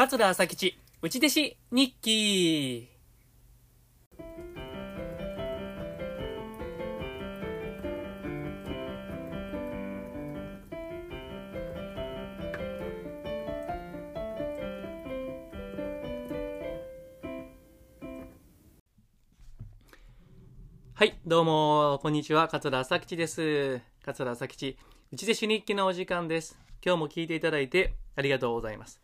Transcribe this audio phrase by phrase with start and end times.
[0.00, 2.88] 桂朝吉内弟子日記
[20.94, 22.48] はい、どうも、こんにちは。
[22.48, 23.82] 桂朝吉です。
[24.02, 24.78] 桂朝吉、
[25.12, 26.58] 内弟子日記のお時間です。
[26.82, 29.02] 今日も聞いていただいてありがとうございます。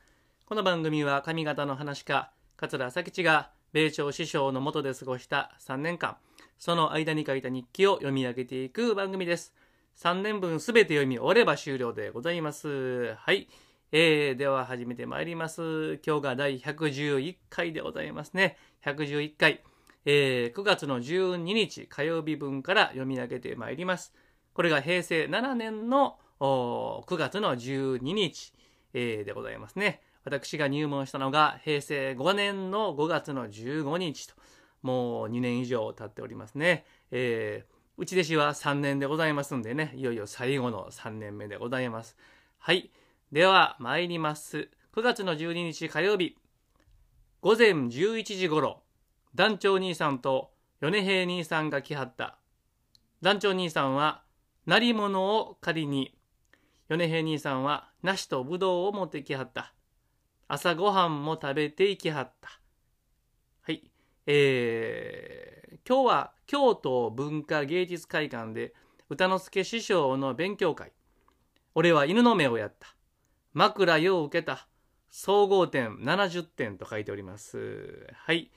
[0.48, 6.18] この番組は上方の話家、桂朝吉が米朝師匠の下で過ごした3年間、
[6.56, 9.52] その間に書いた日記を読み上げていく番組です。
[9.96, 13.16] 3年分すべて読み終われば終了でございます。
[13.16, 13.48] はい。
[13.90, 15.98] えー、では始めてまいります。
[16.06, 18.56] 今日が第111回でございますね。
[18.84, 19.64] 111回。
[20.04, 24.14] えー9月の12日火曜日分から読み上げてまいります。
[24.54, 28.52] これが平成7年の9月の12日、
[28.94, 30.05] えーでございますね。
[30.26, 34.34] 私が入門したのが平成5年の5月の15日と、
[34.82, 36.84] もう2年以上経っておりますね。
[37.10, 42.14] えー内弟子は3年でございますんでね、いよいよ最後の3年目でございます。
[42.58, 42.90] はい。
[43.32, 44.68] では、参ります。
[44.94, 46.36] 9月の12日火曜日、
[47.40, 48.82] 午前11時頃、
[49.34, 50.50] 団長兄さんと
[50.82, 52.36] 米平兄さんが来はった。
[53.22, 54.22] 団長兄さんは、
[54.66, 56.14] 鳴り物を借りに、
[56.90, 59.72] 米平兄さんは梨とぶどうを持ってきはった。
[60.48, 62.60] 朝ごはんも食べていきはった。
[63.62, 63.90] はい。
[64.26, 68.72] えー、今日は京都文化芸術会館で
[69.08, 70.92] 歌之助師匠の勉強会。
[71.74, 72.94] 俺は犬の目をやった。
[73.54, 74.68] 枕よう受けた。
[75.10, 78.06] 総合点70点と書いております。
[78.14, 78.52] はい。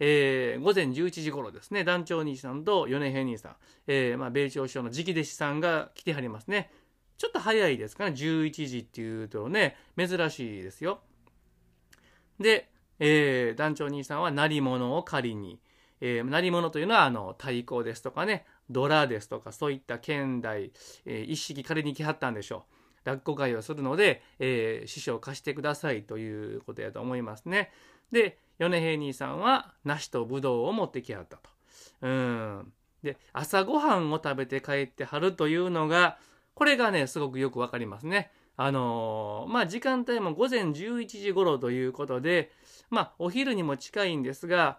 [0.00, 3.56] えー午前11時頃ですね、団長兄さんと米平兄さん、
[3.86, 6.72] えーまあ、米朝師匠の直弟子さんが来てはりますね。
[7.18, 11.00] ちょっと早いですかね、11時っていうとね、珍しいですよ。
[12.40, 12.68] で、
[12.98, 15.60] えー団長兄さんは鳴り物を借りに、
[16.00, 20.72] えー鳴り物というのはあの太鼓ですとかね、ドラですとか、そういった剣台、
[21.06, 22.74] えー一式借りに来はったんでしょう。
[23.04, 27.70] 落語会をするので、えー師匠を貸してくださいということやと思いますね。
[28.10, 31.50] で、米平兄さんは梨とぶどうを持ってきはったと。
[32.02, 32.72] うん。
[33.02, 36.18] で、朝ごはんを食べて帰ってはるというのが、
[36.54, 38.30] これがね、すごくよくわかりますね。
[38.56, 42.52] あのーまあ、時間帯も午前11時頃ということで、
[42.90, 44.78] まあ、お昼にも近いんですが、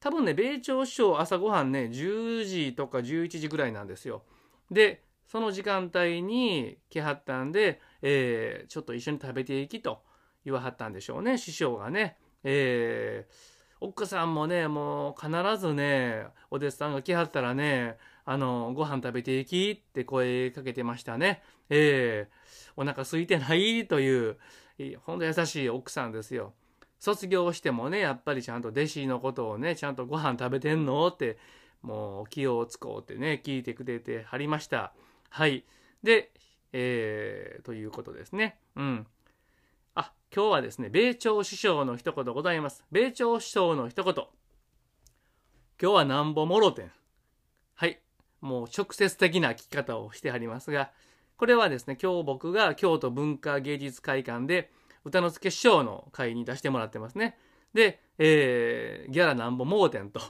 [0.00, 4.22] 多分ね、米朝師匠朝ごはんね、10時とか11時ぐらいなんですよ。
[4.70, 10.02] で、その時間帯に来はったんで、えーちょっと一緒に食べていきと
[10.44, 12.16] 言わはったんでしょうね、師匠がね。
[12.44, 21.42] えー奥さんもね、もう必ずね、お弟子さんが来はったらね、あの、ご飯食べていきって声かけてましたね。
[21.70, 24.36] えーお腹空いてないという、
[24.78, 26.54] いほんと優しい奥さんですよ。
[27.00, 31.38] 卒業してもね、やっぱりちゃんと弟子のことをね、ちゃんとご飯食べてんのって、
[31.82, 34.92] もう気をつこうってね、聞いてくれてはりました。
[35.28, 35.64] はい。
[36.04, 36.30] で、
[36.72, 38.60] えーということですね。
[38.76, 39.06] うん。
[39.96, 42.84] あ、今日はですね、米朝師匠の一言ございます。
[42.92, 44.14] 米朝師匠の一言。
[44.14, 46.92] 今日はなんぼもろてん。
[47.74, 48.00] はい。
[48.40, 50.92] もう直接的な聞き方をしてはりますが、
[51.38, 54.72] これはですね、今日僕が京都文化芸術会館で
[55.04, 57.38] 歌之助師匠の会に出してもらってますね。
[57.72, 60.20] で、えーギャラなんぼもろてんと、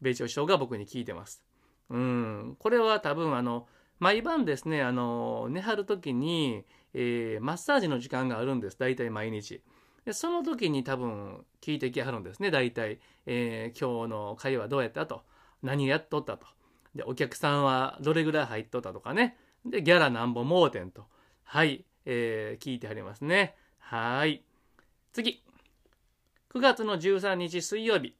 [0.00, 1.40] 米朝師匠が僕に聞いてます。
[1.88, 2.56] うん。
[2.58, 3.68] これは多分あの、
[4.00, 8.76] 毎晩ですね、あの、寝はる時に、えーマッサージの時間があるんです。
[8.76, 9.62] 大体毎日。
[10.04, 12.50] でその時に多分聞いてきはるんですね。
[12.50, 15.22] 大体、えー今日の会話どうやったと。
[15.62, 16.48] 何やっとったと。
[16.96, 19.36] で、お客さんはどれぐらい入っとったとかね。
[19.70, 21.06] で、ギャラなんぼ盲点と。
[21.42, 23.56] はい、えー聞いてはりますね。
[23.78, 24.42] はい。
[25.12, 25.42] 次。
[26.54, 28.16] 9月の13日水曜日。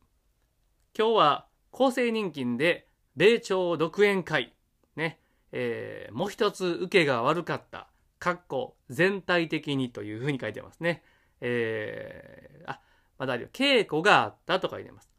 [0.98, 4.54] 今日は厚生年金で米朝独演会。
[4.96, 5.20] ね。
[5.52, 7.88] えーもう一つ受けが悪かった。
[8.18, 11.04] かっこ全体的にというふうに書いてますね。
[11.40, 12.80] えーあ、
[13.18, 13.48] まだあるよ。
[13.52, 15.10] 稽古があったと書いてます。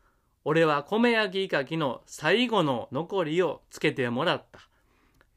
[0.43, 4.59] 俺は米焼きかきの最後の残りをつけてもらった。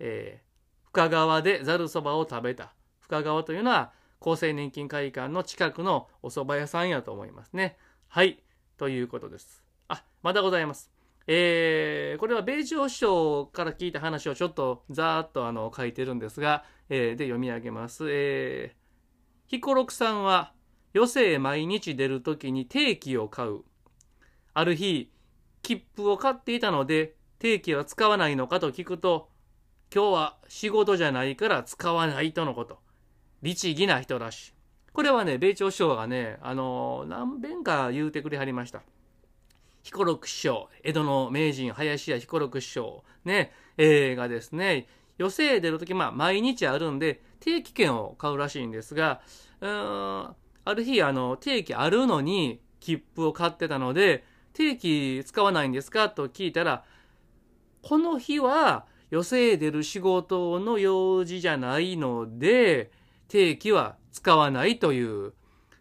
[0.01, 0.50] えー
[0.93, 2.73] 深川でざるそばを食べた。
[2.99, 7.77] 深川というのは厚生年金会館の近くのお蕎麦屋さんやと思いますね。
[8.09, 8.43] はい。
[8.77, 9.63] ということです。
[9.87, 10.91] あ、まだございます。
[11.29, 18.07] えーこれは米朝師匠から聞いた話をちょっとざーっとあの書いてるんですが、えーで読み上げます。
[18.11, 18.81] えー
[19.47, 20.53] 彦六さんは
[20.95, 23.63] 余生毎日出るときに定期を買う。
[24.55, 25.13] ある日、
[25.63, 29.30] 切符を買っていたので、定期は使わないのかと聞くと、
[29.93, 32.79] 今日は仕事じゃないから使わないとのこと。
[33.43, 34.53] 律儀な人らしい。
[34.93, 38.83] これはね、米朝師匠がね、あの何遍か言うてくれはりました。
[39.83, 44.87] 彦六師匠、江戸の名人、林家彦六師匠、ね、えー、がですね、
[45.19, 49.21] 余生出るとき、まあ、毎日あるんで、定期券を買うらしいんですが、
[49.61, 50.37] うーん、
[50.67, 56.11] ある日、あの、定期あるのに、切符を買ってたので、定期使わないんですか？
[56.11, 56.85] と聞いたら、
[57.83, 62.91] この日は、余生出る仕事の用事じゃないので、
[63.29, 65.33] 定期は使わないという、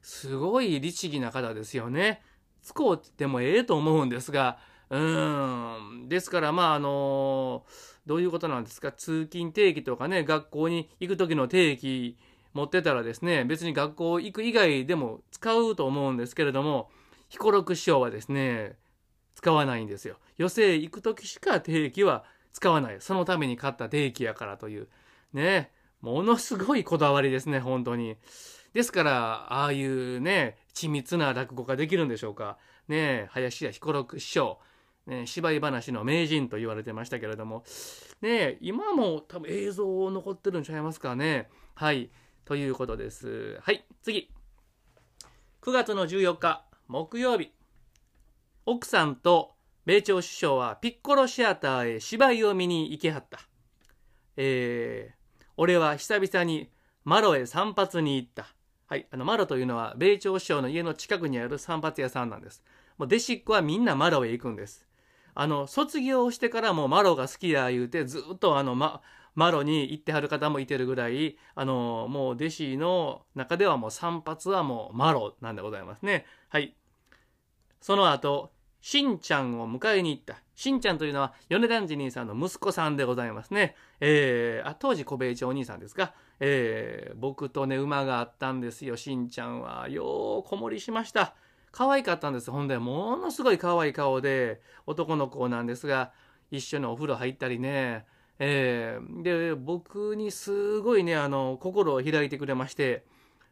[0.01, 2.21] すごい律儀な方ですよね。
[2.61, 4.59] 使うってもええと思うんですが、
[4.89, 6.07] うん。
[6.09, 7.65] ですから、まあ、あの
[8.05, 8.91] どういうことなんですか？
[8.91, 12.17] 通勤定期とかね、学校に行く時の定期
[12.53, 16.89] 持ってたらですね、別に学校行く以外でも使うと思うんですけれども、
[17.29, 18.77] 彦六師匠はですね、
[19.35, 20.17] 使わないんですよ。
[20.39, 22.23] 余生行く時しか定期は
[22.53, 22.97] 使わない。
[22.99, 24.87] そのために買った定期やからという。
[25.33, 25.71] ね。
[26.01, 28.17] ものすごいこだわりですね、本当に。
[28.73, 32.57] ですから、ああいうね、緻密な落語ができるんでしょうか。
[32.87, 34.59] ね林家彦六師匠。
[35.05, 37.63] ね、芝居話の名人と言われてましたけれども、
[38.21, 41.49] ね、今も多分映像残ってるんちゃいますかね。
[41.73, 42.11] はい。
[42.45, 43.59] ということです。
[43.61, 44.31] はい、次。
[45.61, 47.51] 9月の14日、木曜日。
[48.65, 49.55] 奥さんと
[49.89, 53.39] 米朝首相はピッコロシアターへ芝居を見に行きはった。
[54.37, 56.69] えー、俺は久々に
[57.05, 58.45] マロへ散髪に行った。
[58.85, 62.63] はい、あのマロというのは米朝首相の家の近くにある散髪屋さんなんです。
[62.99, 64.85] もう弟子っ子はみんなマロへ行くんです。
[65.33, 69.01] あの卒業してからもマロが好きや言うてずっとあの、ま、
[69.33, 76.27] マロに行ってはる方もいてるぐらいあのもう弟子の中ではもう散髪はもうマロなんでございますね。
[76.49, 76.75] はい
[77.81, 80.35] その後しんちゃんを迎えに行った。
[80.55, 83.75] しんちゃんというのは米團次兄さんの息子さんでございますね。
[83.99, 86.13] えー、あ当時小米町お兄さんですか。
[86.39, 88.97] えー、僕とね馬があったんですよ。
[88.97, 91.35] しんちゃんはよう子守りしました。
[91.71, 92.51] 可愛かったんです。
[92.51, 96.11] ほんで、ものすごい可愛い顔で、男の子なんですが、
[96.51, 98.05] 一緒にお風呂入ったりね、
[98.39, 103.05] えー、で、僕にすごいね、あの、心を開いてくれまして、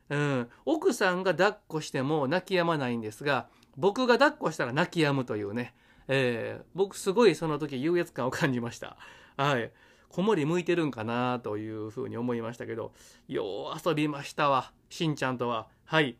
[0.09, 5.73] うん、奥さんが抱っこしても泣き止まないんですが、僕が抱っこしたら泣き止むというね、
[6.07, 8.97] えー、僕すごいその時優越感を感じました。
[9.37, 9.71] はい。
[10.09, 12.93] 子守向いてるんかなというふうに思いましたけど、
[13.27, 15.67] よう遊びましたわ、しんちゃんとは。
[15.85, 16.17] はい。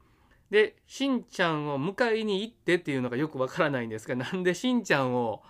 [0.49, 5.41] で、しんちゃんを迎えに行ってっていうのがよくわからないんですが、なんでしんちゃんを、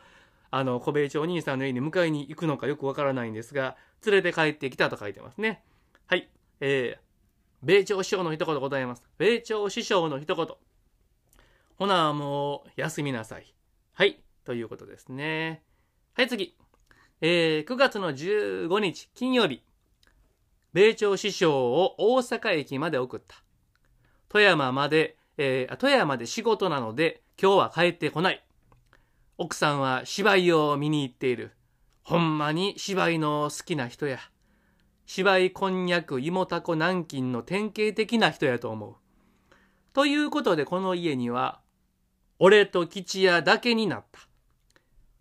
[0.50, 3.76] あの、小米町お兄さんの家に迎えに行くのかよくわからないんですが、
[4.06, 5.64] 連れて帰ってきたと書いてますね。
[6.06, 6.30] はい。
[6.62, 7.00] えー、
[7.64, 9.04] 米朝師匠の一言ございます。
[9.18, 10.48] 米朝師匠の一言。
[11.78, 13.54] ほな、もう、休みなさい。
[13.94, 14.20] はい。
[14.44, 15.62] ということですね。
[16.16, 16.58] はい、次。
[17.22, 19.62] えー、9月の15日、金曜日。
[20.74, 23.44] 米朝師匠を大阪駅まで送った。
[24.30, 28.44] 富山まで、えー、富山で仕事なので今日は帰ってこない。
[29.38, 31.52] 奥さんは芝居を見に行っている。
[32.04, 34.20] ほんまに芝居の好きな人や。
[35.06, 38.96] 芝居こんにゃく芋たこ南京の典型的な人やと思う。
[39.94, 41.60] ということでこの家には、
[42.40, 44.20] 俺と吉屋だけになった。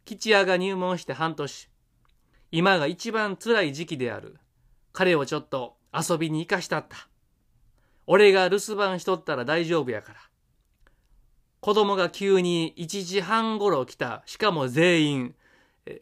[0.05, 1.71] 吉屋が入門して半年。
[2.53, 4.37] 今が一番辛い時期である。
[4.93, 7.09] 彼をちょっと遊びに行かしたった。
[8.07, 10.19] 俺が留守番しとったら大丈夫やから。
[11.61, 14.23] 子供が急に1時半頃来た。
[14.27, 15.35] しかも全員。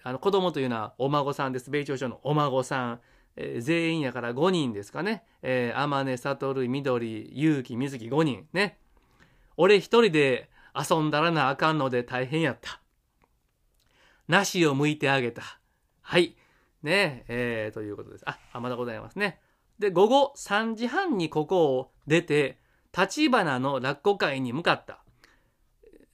[0.02, 1.70] あの子供というのはお孫さんです。
[1.70, 3.00] 米朝省のお孫さん。
[3.36, 5.24] えー、全員やから5人ですかね。
[5.42, 8.78] えー、天音、悟、緑、勇気、水木5人ね。
[9.56, 12.80] 俺一人で遊んだらなあかんので大変やった。
[14.28, 15.42] 梨を剥いてあげた。
[16.00, 16.36] はい。
[16.82, 18.24] ねえ、えー、ということです。
[18.26, 19.40] あ、あまだございますね。
[19.78, 22.58] で、午後3時半にここを出て、
[22.96, 25.02] 立花の落語会に向かった。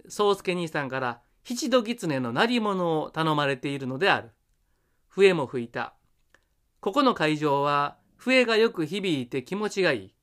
[0.08, 4.30] 宗介兄さんから、七度狐の鳴り物を頼まれているのである。
[5.08, 5.94] 笛も吹いた。
[6.80, 10.14] ここの会場は、笛がよく響いて気持ちがいい。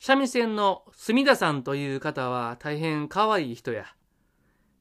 [0.00, 3.84] 三味線の墨田さんという方は大変可愛い人や。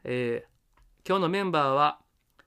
[0.04, 2.00] えー、今日のメンバーは、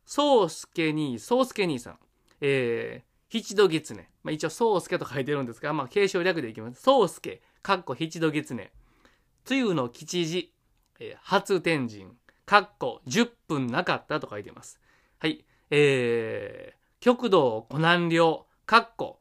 [0.06, 1.98] 宗介兄、宗介兄さん。
[2.40, 4.08] えー、七度狐。
[4.22, 6.80] まあ、一応、宗介と書いてるんですが、まあ、継承略でいきます。
[6.80, 8.70] 宗介、かっこ七度狐。
[9.50, 10.54] 梅雨の吉時、
[11.00, 12.06] えー、初天神、
[12.46, 14.80] かっこ10分なかったと書いてます。
[15.18, 15.44] はい。
[15.70, 19.18] えー、極道湖南領、かっこ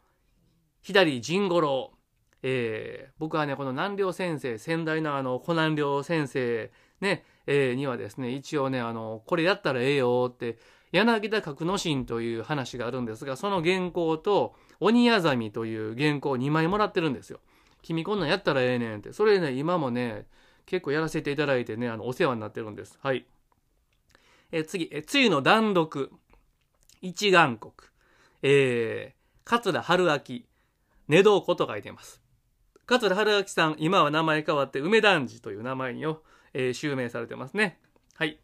[0.81, 1.98] 左陣五郎。
[2.41, 10.57] えー、僕はね、この南陵先生、先代のあの、湖南陵先生、ね、えー、にはですね、一応ね、あの、これやったらええよって、
[10.91, 17.39] 柳田格之進という話があるんですが、その原稿と鬼あざみという原稿を2枚もらってるんですよ。
[17.81, 19.13] 君こんなんやったらええねんって。
[19.13, 20.25] それね今もね
[20.65, 22.97] 結構やらせていただいてねあのお世話になってるんです。
[23.01, 23.25] はい。
[24.51, 26.11] え次え梅雨の断読。
[27.01, 27.71] 一眼国。
[28.41, 30.41] えー、桂春明。
[31.07, 32.21] 寝床と書いてます。
[32.89, 37.77] 桂春明さん今は名前変わって梅団治という名前にを、えー、襲名されてますね
[38.15, 38.39] はい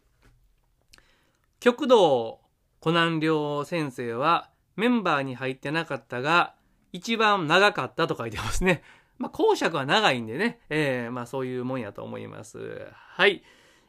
[1.58, 2.40] 極道
[2.80, 6.54] 湖南良先生はメンバーに入ってなかったが
[6.92, 8.82] 一番長かったと書いてますね。
[9.18, 12.86] まあ、公爵は長いんでね、えー、まあそういうもんやと思います。
[12.94, 13.42] はい。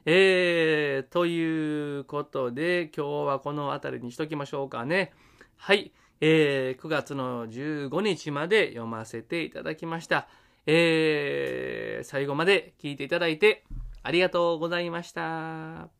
[0.05, 5.13] えー、ということで、今日はこの辺りにしときましょうかね。
[5.57, 5.91] はい。
[6.21, 10.27] えー、9月の15日まで読ませていただきました。
[10.67, 13.63] えー、最後まで聞いていただいて
[14.03, 15.96] ありがとうございました。